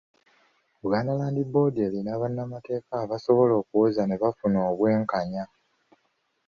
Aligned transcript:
Buganda 0.81 1.17
Land 1.19 1.39
Board 1.51 1.75
erina 1.87 2.11
bannamateeka 2.21 2.93
abasobola 3.03 3.53
okwewozaako 3.61 4.03
ne 4.07 4.17
bafuna 4.21 4.59
obwenkanya. 4.69 5.43